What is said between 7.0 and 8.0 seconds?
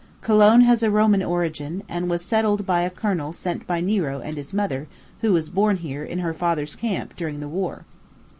during the war.